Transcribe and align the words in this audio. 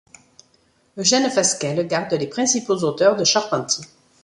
Eugène 0.97 1.29
Fasquelle 1.29 1.87
garde 1.87 2.11
les 2.15 2.25
principaux 2.25 2.73
auteurs 2.83 3.15
de 3.15 3.23
Charpentier. 3.23 3.83